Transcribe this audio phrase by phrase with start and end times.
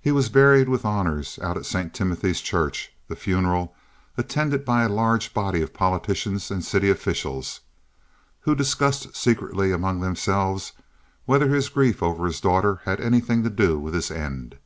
[0.00, 1.92] He was buried with honors out of St.
[1.92, 3.74] Timothy's Church, the funeral
[4.16, 7.58] attended by a large body of politicians and city officials,
[8.42, 10.74] who discussed secretly among themselves
[11.24, 14.58] whether his grief over his daughter had anything to do with his end.